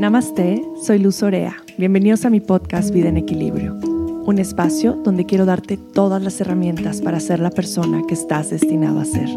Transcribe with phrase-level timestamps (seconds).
[0.00, 1.58] Namaste, soy Luz Orea.
[1.76, 7.02] Bienvenidos a mi podcast Vida en Equilibrio, un espacio donde quiero darte todas las herramientas
[7.02, 9.28] para ser la persona que estás destinado a ser.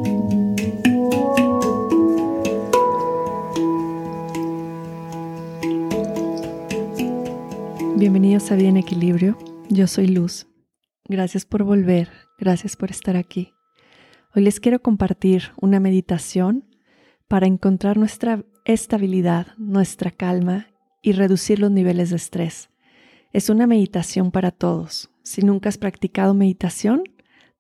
[7.98, 9.38] Bienvenidos a Vida en Equilibrio.
[9.68, 10.48] Yo soy Luz.
[11.10, 12.08] Gracias por volver,
[12.40, 13.52] gracias por estar aquí.
[14.34, 16.64] Hoy les quiero compartir una meditación
[17.28, 20.68] para encontrar nuestra estabilidad, nuestra calma
[21.02, 22.70] y reducir los niveles de estrés.
[23.34, 25.10] Es una meditación para todos.
[25.24, 27.04] Si nunca has practicado meditación,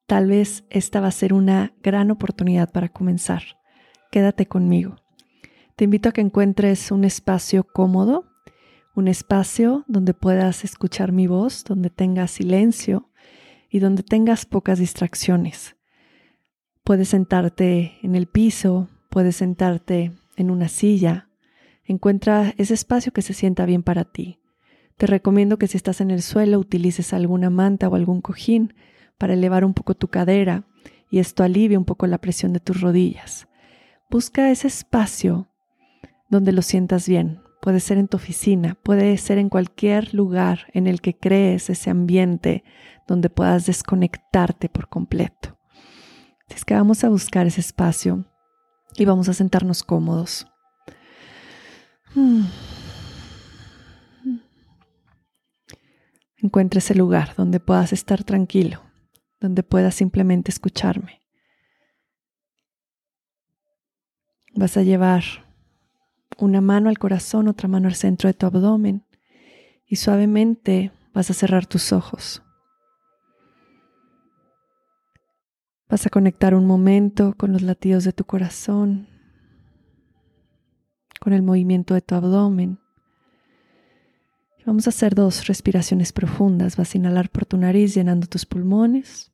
[0.05, 3.43] tal vez esta va a ser una gran oportunidad para comenzar.
[4.11, 4.95] Quédate conmigo.
[5.75, 8.25] Te invito a que encuentres un espacio cómodo,
[8.95, 13.09] un espacio donde puedas escuchar mi voz, donde tengas silencio
[13.69, 15.75] y donde tengas pocas distracciones.
[16.83, 21.29] Puedes sentarte en el piso, puedes sentarte en una silla.
[21.85, 24.39] Encuentra ese espacio que se sienta bien para ti.
[24.97, 28.73] Te recomiendo que si estás en el suelo utilices alguna manta o algún cojín
[29.17, 30.65] para elevar un poco tu cadera
[31.09, 33.47] y esto alivie un poco la presión de tus rodillas.
[34.09, 35.47] Busca ese espacio
[36.29, 37.41] donde lo sientas bien.
[37.61, 41.89] Puede ser en tu oficina, puede ser en cualquier lugar en el que crees ese
[41.89, 42.63] ambiente
[43.07, 45.57] donde puedas desconectarte por completo.
[46.49, 48.25] Si es que vamos a buscar ese espacio
[48.97, 50.47] y vamos a sentarnos cómodos.
[56.37, 58.83] Encuentra ese lugar donde puedas estar tranquilo,
[59.39, 61.21] donde puedas simplemente escucharme.
[64.55, 65.23] Vas a llevar
[66.37, 69.05] una mano al corazón, otra mano al centro de tu abdomen
[69.87, 72.42] y suavemente vas a cerrar tus ojos.
[75.89, 79.07] Vas a conectar un momento con los latidos de tu corazón,
[81.19, 82.79] con el movimiento de tu abdomen.
[84.65, 86.77] vamos a hacer dos respiraciones profundas.
[86.77, 89.31] Vas a inhalar por tu nariz llenando tus pulmones.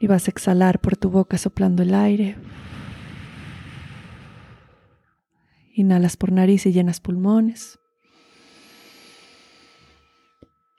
[0.00, 2.36] Y vas a exhalar por tu boca soplando el aire.
[5.74, 7.78] Inhalas por nariz y llenas pulmones.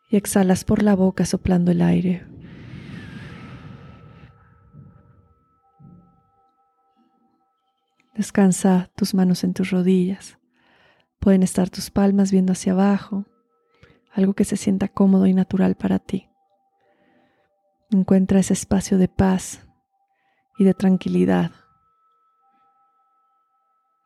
[0.09, 2.25] Y exhalas por la boca soplando el aire.
[8.19, 10.37] Descansa tus manos en tus rodillas.
[11.19, 13.23] Pueden estar tus palmas viendo hacia abajo,
[14.11, 16.27] algo que se sienta cómodo y natural para ti.
[17.91, 19.65] Encuentra ese espacio de paz
[20.57, 21.51] y de tranquilidad.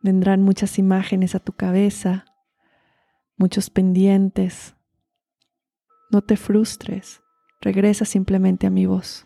[0.04, 2.26] Vendrán muchas imágenes a tu cabeza,
[3.36, 4.76] muchos pendientes.
[6.12, 7.24] No te frustres,
[7.62, 9.26] regresa simplemente a mi voz.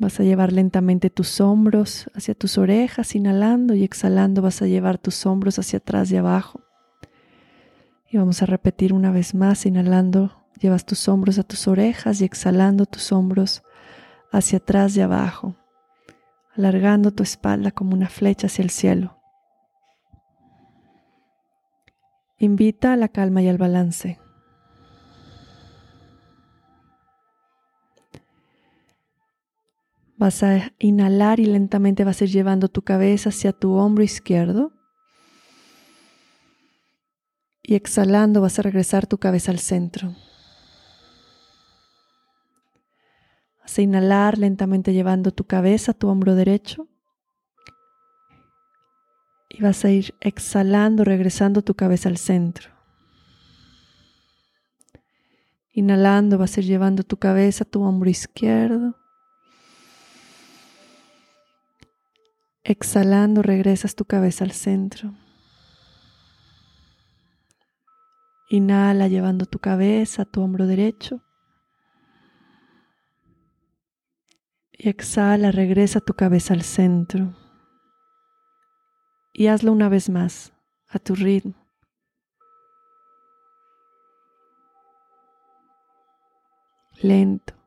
[0.00, 4.96] Vas a llevar lentamente tus hombros hacia tus orejas, inhalando y exhalando vas a llevar
[4.96, 6.62] tus hombros hacia atrás y abajo.
[8.10, 12.24] Y vamos a repetir una vez más, inhalando, llevas tus hombros a tus orejas y
[12.24, 13.62] exhalando tus hombros
[14.32, 15.54] hacia atrás y abajo,
[16.56, 19.18] alargando tu espalda como una flecha hacia el cielo.
[22.38, 24.18] Invita a la calma y al balance.
[30.20, 34.70] Vas a inhalar y lentamente vas a ir llevando tu cabeza hacia tu hombro izquierdo.
[37.62, 40.14] Y exhalando vas a regresar tu cabeza al centro.
[43.62, 46.86] Vas a inhalar lentamente llevando tu cabeza a tu hombro derecho.
[49.48, 52.68] Y vas a ir exhalando, regresando tu cabeza al centro.
[55.72, 58.99] Inhalando vas a ir llevando tu cabeza a tu hombro izquierdo.
[62.62, 65.14] Exhalando, regresas tu cabeza al centro.
[68.50, 71.22] Inhala llevando tu cabeza a tu hombro derecho.
[74.72, 77.34] Y exhala, regresa tu cabeza al centro.
[79.32, 80.52] Y hazlo una vez más,
[80.88, 81.54] a tu ritmo.
[87.02, 87.59] Lento.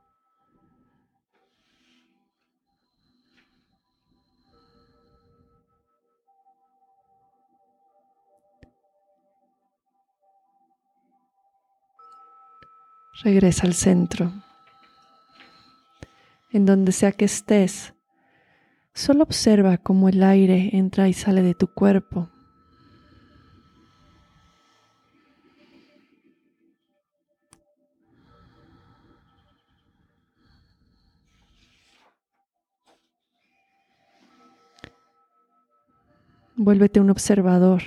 [13.23, 14.33] Regresa al centro.
[16.51, 17.93] En donde sea que estés,
[18.93, 22.29] solo observa cómo el aire entra y sale de tu cuerpo.
[36.57, 37.83] Vuélvete un observador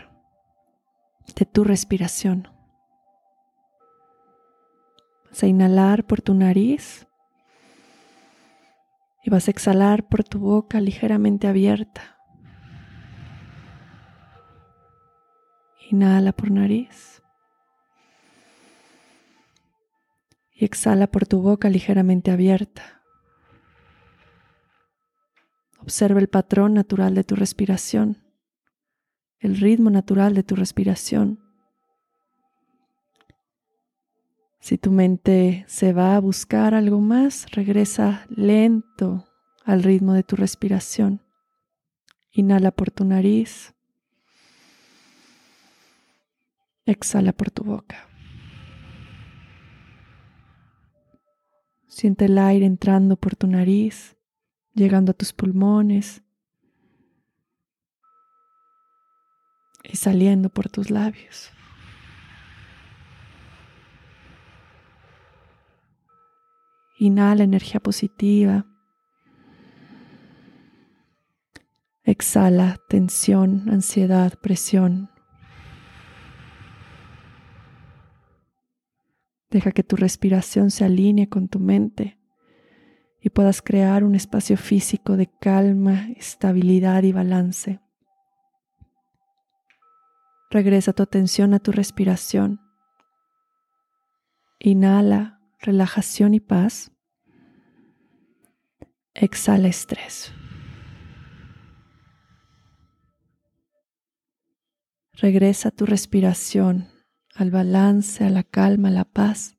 [1.36, 2.55] de tu respiración.
[5.36, 7.06] Vas a inhalar por tu nariz
[9.22, 12.16] y vas a exhalar por tu boca ligeramente abierta.
[15.90, 17.22] Inhala por nariz.
[20.54, 23.02] Y exhala por tu boca ligeramente abierta.
[25.80, 28.24] Observa el patrón natural de tu respiración,
[29.38, 31.45] el ritmo natural de tu respiración.
[34.66, 39.24] Si tu mente se va a buscar algo más, regresa lento
[39.64, 41.22] al ritmo de tu respiración.
[42.32, 43.76] Inhala por tu nariz.
[46.84, 48.08] Exhala por tu boca.
[51.86, 54.16] Siente el aire entrando por tu nariz,
[54.74, 56.24] llegando a tus pulmones
[59.84, 61.52] y saliendo por tus labios.
[66.98, 68.66] Inhala energía positiva.
[72.02, 75.10] Exhala tensión, ansiedad, presión.
[79.50, 82.18] Deja que tu respiración se alinee con tu mente
[83.20, 87.80] y puedas crear un espacio físico de calma, estabilidad y balance.
[90.50, 92.60] Regresa tu atención a tu respiración.
[94.60, 96.92] Inhala relajación y paz.
[99.14, 100.32] Exhala estrés.
[105.14, 106.88] Regresa tu respiración
[107.34, 109.56] al balance, a la calma, a la paz.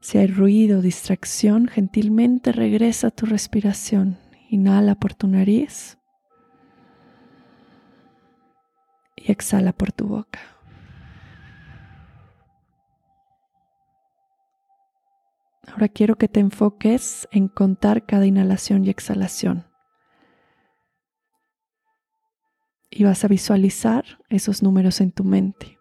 [0.00, 4.18] Si hay ruido, distracción, gentilmente regresa tu respiración.
[4.50, 5.98] Inhala por tu nariz
[9.16, 10.55] y exhala por tu boca.
[15.66, 19.66] Ahora quiero que te enfoques en contar cada inhalación y exhalación.
[22.90, 25.78] Y vas a visualizar esos números en tu mente.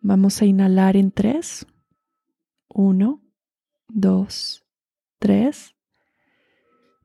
[0.00, 1.66] Vamos a inhalar en tres.
[2.68, 3.22] Uno,
[3.88, 4.66] dos,
[5.18, 5.74] tres.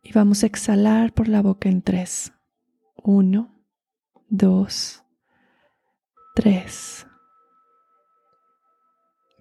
[0.01, 2.33] Y vamos a exhalar por la boca en tres.
[2.95, 3.63] Uno,
[4.27, 5.03] dos,
[6.33, 7.05] tres.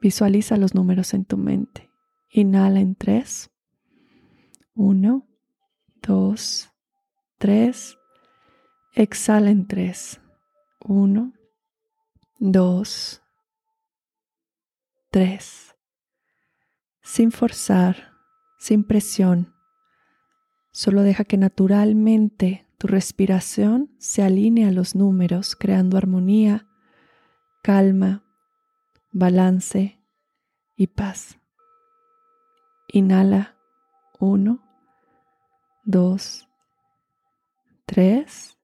[0.00, 1.87] Visualiza los números en tu mente.
[2.30, 3.50] Inhala en tres.
[4.74, 5.26] Uno,
[6.02, 6.70] dos,
[7.38, 7.96] tres.
[8.94, 10.20] Exhala en tres.
[10.80, 11.32] Uno,
[12.38, 13.22] dos,
[15.10, 15.74] tres.
[17.02, 18.12] Sin forzar,
[18.58, 19.54] sin presión.
[20.70, 26.68] Solo deja que naturalmente tu respiración se alinee a los números, creando armonía,
[27.62, 28.22] calma,
[29.10, 29.98] balance
[30.76, 31.38] y paz.
[32.88, 33.56] Inhala.
[34.18, 34.60] Uno,
[35.84, 36.48] dos,
[37.86, 38.58] tres.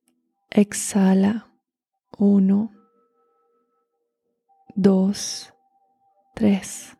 [0.51, 1.47] Exhala.
[2.19, 2.73] Uno,
[4.75, 5.53] dos,
[6.35, 6.97] tres.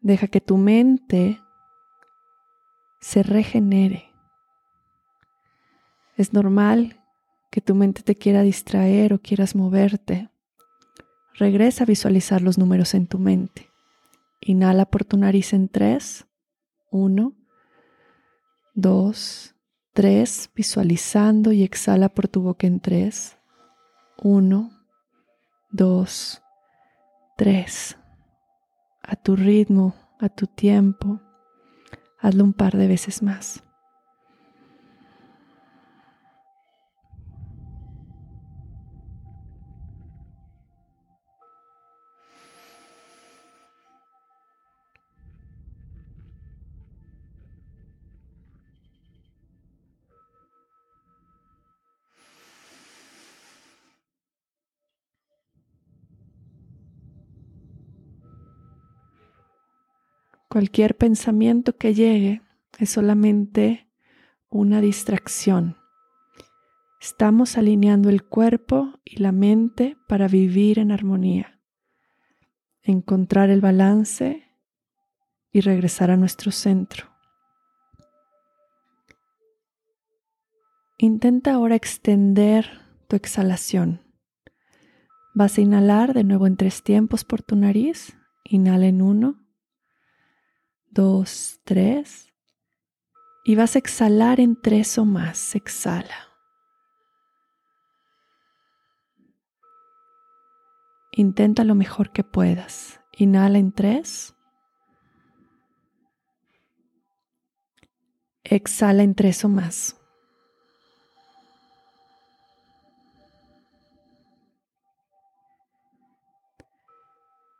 [0.00, 1.40] Deja que tu mente
[3.00, 4.12] se regenere.
[6.16, 7.00] Es normal
[7.50, 10.30] que tu mente te quiera distraer o quieras moverte.
[11.34, 13.71] Regresa a visualizar los números en tu mente.
[14.44, 16.26] Inhala por tu nariz en tres.
[16.90, 17.34] Uno,
[18.74, 19.54] dos,
[19.92, 23.38] tres, visualizando y exhala por tu boca en tres.
[24.18, 24.70] Uno,
[25.70, 26.42] dos,
[27.36, 27.96] tres.
[29.00, 31.20] A tu ritmo, a tu tiempo.
[32.18, 33.62] Hazlo un par de veces más.
[60.52, 62.42] Cualquier pensamiento que llegue
[62.78, 63.88] es solamente
[64.50, 65.78] una distracción.
[67.00, 71.58] Estamos alineando el cuerpo y la mente para vivir en armonía,
[72.82, 74.44] encontrar el balance
[75.52, 77.06] y regresar a nuestro centro.
[80.98, 82.68] Intenta ahora extender
[83.08, 84.02] tu exhalación.
[85.32, 88.18] Vas a inhalar de nuevo en tres tiempos por tu nariz.
[88.44, 89.41] Inhala en uno,
[90.92, 92.32] dos, tres.
[93.44, 95.54] Y vas a exhalar en tres o más.
[95.54, 96.28] Exhala.
[101.12, 103.00] Intenta lo mejor que puedas.
[103.12, 104.34] Inhala en tres.
[108.44, 109.98] Exhala en tres o más.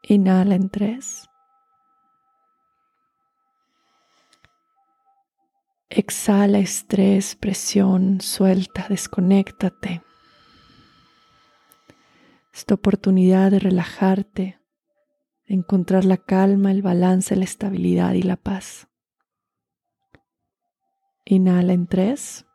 [0.02, 1.28] Inhala en tres.
[5.94, 10.02] Exhala estrés, presión, suelta, desconéctate.
[12.54, 14.58] Esta oportunidad de relajarte,
[15.46, 18.88] de encontrar la calma, el balance, la estabilidad y la paz.
[21.26, 22.46] Inhala en tres.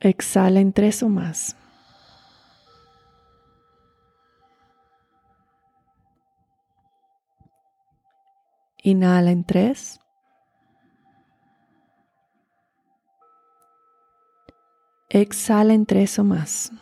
[0.00, 1.56] Exhala en tres o más.
[8.84, 10.00] Inhala en tres.
[15.08, 16.72] Exhala en tres o más.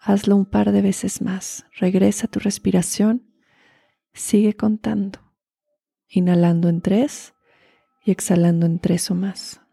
[0.00, 1.66] Hazlo un par de veces más.
[1.78, 3.32] Regresa a tu respiración.
[4.12, 5.20] Sigue contando.
[6.08, 7.34] Inhalando en tres
[8.04, 9.63] y exhalando en tres o más.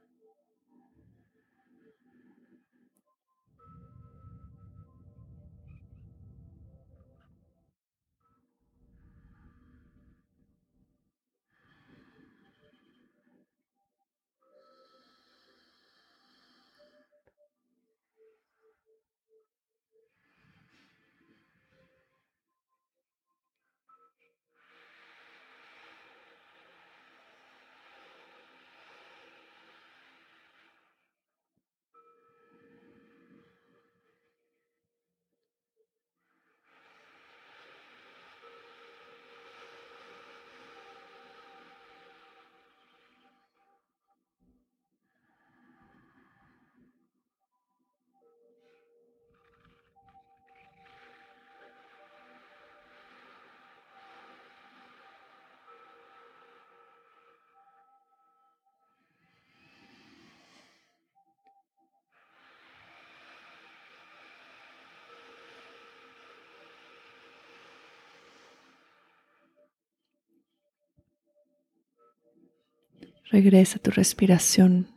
[73.32, 74.94] Regresa tu respiración.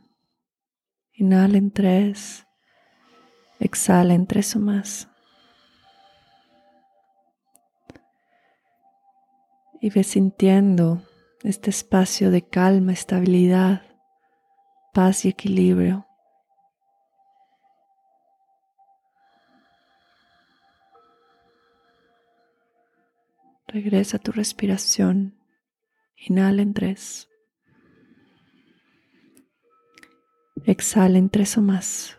[1.13, 2.45] Inhala en tres.
[3.61, 5.07] Exhala en tres o más.
[9.79, 11.01] Y ve sintiendo
[11.43, 13.83] este espacio de calma, estabilidad,
[14.93, 16.05] paz y equilibrio.
[23.67, 25.39] Regresa tu respiración.
[26.17, 27.29] Inhala en tres.
[30.67, 32.17] Exhala en tres o más.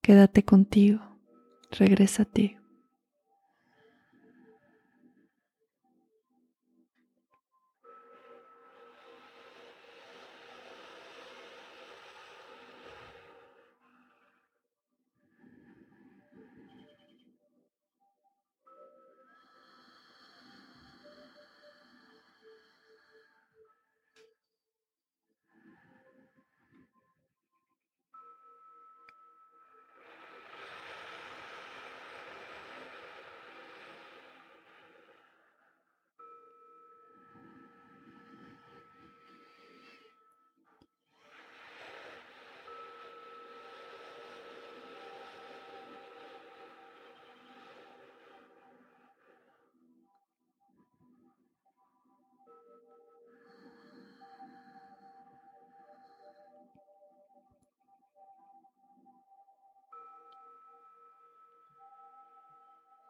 [0.00, 1.00] Quédate contigo.
[1.70, 2.56] Regresa a ti.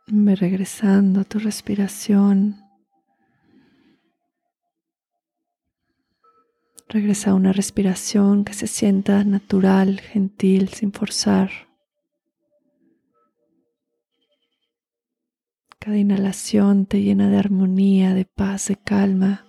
[0.07, 2.57] Regresando a tu respiración.
[6.89, 11.51] Regresa a una respiración que se sienta natural, gentil, sin forzar.
[15.81, 19.47] Cada inhalación te llena de armonía, de paz, de calma.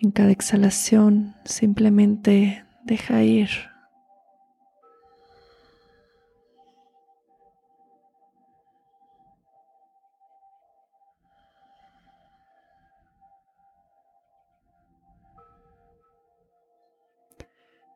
[0.00, 3.67] En cada exhalación simplemente deja ir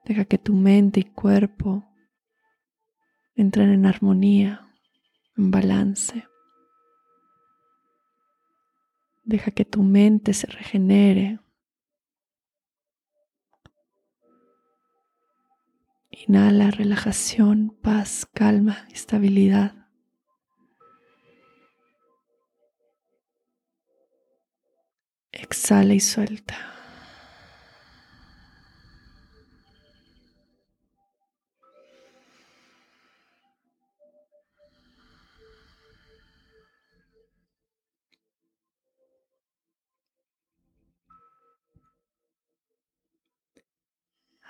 [0.04, 1.84] Deja que tu mente y cuerpo
[3.36, 4.68] entren en armonía,
[5.36, 6.26] en balance.
[9.24, 11.38] Deja que tu mente se regenere.
[16.10, 19.88] Inhala relajación, paz, calma, estabilidad.
[25.30, 26.81] Exhala y suelta.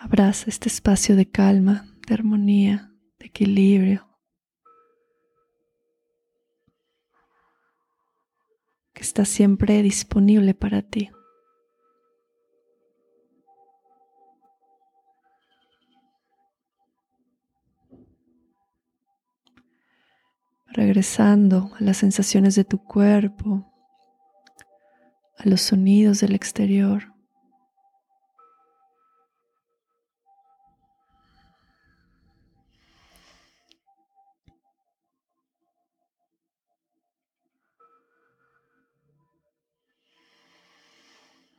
[0.03, 4.09] Abraza este espacio de calma, de armonía, de equilibrio.
[8.93, 11.11] que está siempre disponible para ti.
[20.67, 23.73] Regresando a las sensaciones de tu cuerpo,
[25.39, 27.12] a los sonidos del exterior.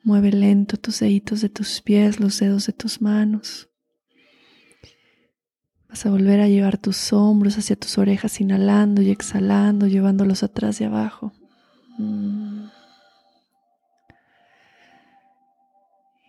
[0.03, 3.69] Mueve lento tus deditos de tus pies, los dedos de tus manos.
[5.87, 10.81] Vas a volver a llevar tus hombros hacia tus orejas, inhalando y exhalando, llevándolos atrás
[10.81, 11.31] y abajo.
[11.97, 12.65] Mm.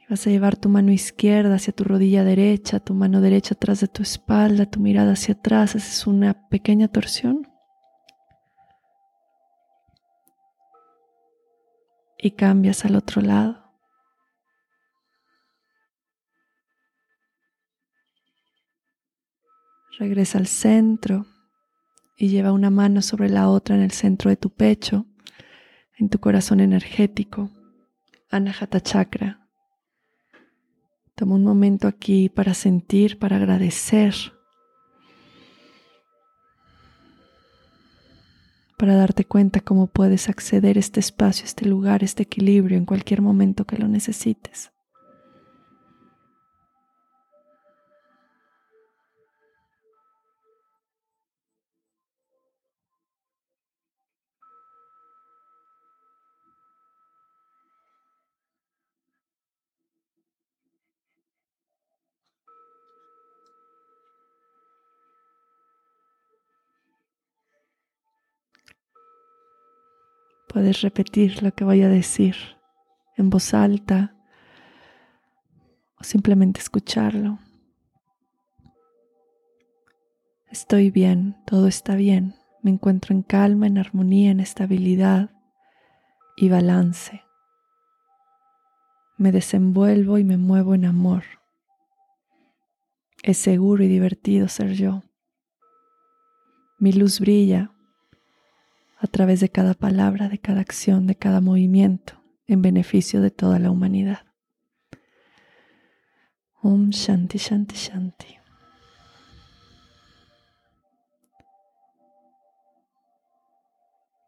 [0.09, 3.89] Vas a llevar tu mano izquierda hacia tu rodilla derecha, tu mano derecha atrás de
[3.89, 5.75] tu espalda, tu mirada hacia atrás.
[5.75, 7.49] Haces una pequeña torsión.
[12.19, 13.64] Y cambias al otro lado.
[19.99, 21.27] Regresa al centro
[22.17, 25.07] y lleva una mano sobre la otra en el centro de tu pecho,
[25.99, 27.51] en tu corazón energético,
[28.31, 29.49] Anahata Chakra.
[31.15, 34.15] Toma un momento aquí para sentir, para agradecer,
[38.77, 42.77] para darte cuenta cómo puedes acceder a este espacio, a este lugar, a este equilibrio
[42.77, 44.74] en cualquier momento que lo necesites.
[70.55, 72.37] Puedes repetir lo que voy a decir
[73.17, 74.15] en voz alta
[75.99, 77.41] o simplemente escucharlo.
[80.49, 85.31] Estoy bien, todo está bien, me encuentro en calma, en armonía, en estabilidad
[86.37, 87.25] y balance.
[89.17, 91.25] Me desenvuelvo y me muevo en amor.
[93.25, 95.03] Es seguro y divertido ser yo.
[96.79, 97.74] Mi luz brilla
[99.05, 103.59] a través de cada palabra, de cada acción, de cada movimiento, en beneficio de toda
[103.59, 104.21] la humanidad.
[106.63, 108.39] Om Shanti Shanti Shanti.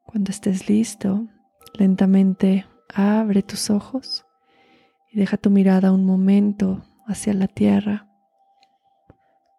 [0.05, 1.27] Cuando estés listo,
[1.73, 4.27] lentamente abre tus ojos
[5.11, 8.11] y deja tu mirada un momento hacia la tierra.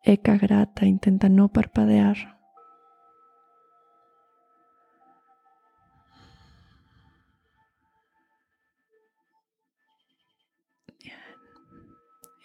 [0.03, 2.36] Eka grata, intenta no parpadear.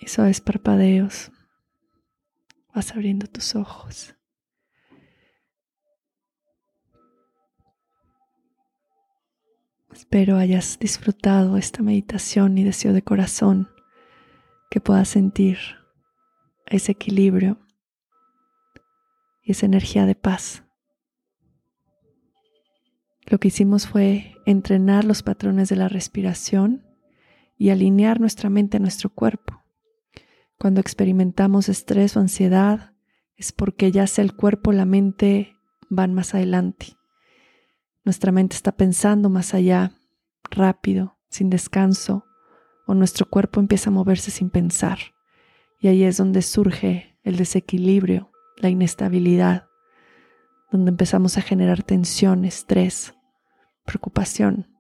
[0.03, 1.31] Y suaves parpadeos
[2.75, 4.17] vas abriendo tus ojos.
[9.93, 13.69] Espero hayas disfrutado esta meditación y deseo de corazón
[14.71, 15.59] que puedas sentir
[16.67, 17.61] ese equilibrio
[19.43, 20.65] y esa energía de paz.
[23.27, 26.85] Lo que hicimos fue entrenar los patrones de la respiración
[27.57, 29.62] y alinear nuestra mente a nuestro cuerpo.
[30.63, 32.93] Cuando experimentamos estrés o ansiedad
[33.35, 35.57] es porque ya sea el cuerpo o la mente
[35.91, 36.97] van más adelante.
[38.05, 39.91] Nuestra mente está pensando más allá,
[40.53, 42.27] rápido, sin descanso,
[42.87, 44.99] o nuestro cuerpo empieza a moverse sin pensar.
[45.81, 49.67] Y ahí es donde surge el desequilibrio, la inestabilidad,
[50.71, 53.15] donde empezamos a generar tensión, estrés,
[53.85, 54.72] preocupación.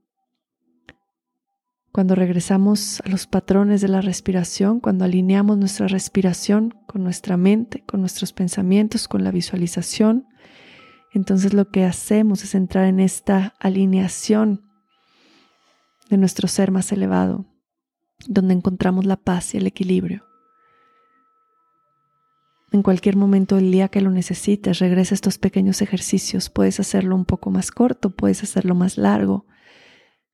[1.92, 7.85] Cuando regresamos a los patrones de la respiración, cuando alineamos nuestra respiración con nuestra mente,
[7.87, 10.26] con nuestros pensamientos, con la visualización,
[11.12, 14.62] entonces lo que hacemos es entrar en esta alineación
[16.09, 17.44] de nuestro ser más elevado,
[18.26, 20.24] donde encontramos la paz y el equilibrio.
[22.72, 26.48] En cualquier momento del día que lo necesites, regresa estos pequeños ejercicios.
[26.48, 29.44] Puedes hacerlo un poco más corto, puedes hacerlo más largo.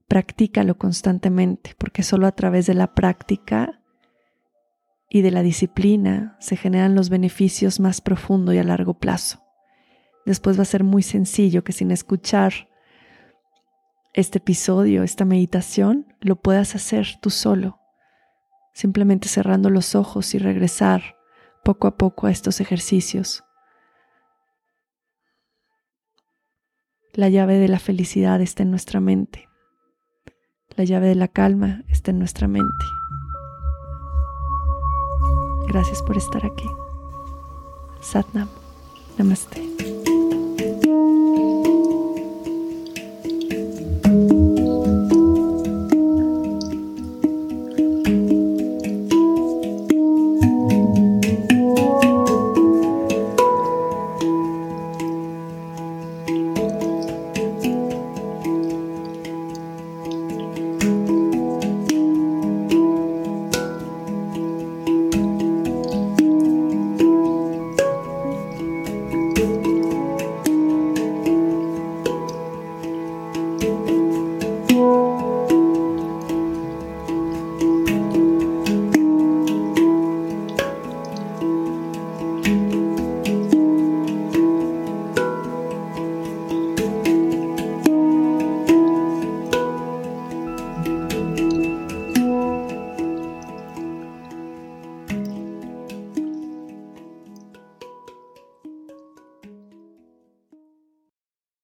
[0.09, 3.81] Practícalo constantemente, porque solo a través de la práctica
[5.11, 9.42] y de la disciplina se generan los beneficios más profundo y a largo plazo.
[10.27, 12.68] Después va a ser muy sencillo que sin escuchar
[14.14, 17.79] este episodio, esta meditación, lo puedas hacer tú solo,
[18.73, 21.16] simplemente cerrando los ojos y regresar
[21.64, 23.44] poco a poco a estos ejercicios.
[27.12, 29.48] La llave de la felicidad está en nuestra mente.
[30.79, 32.85] La llave de la calma está en nuestra mente.
[35.67, 36.71] Gracias por estar aquí.
[38.01, 38.49] Satnam.
[39.19, 39.98] Namaste.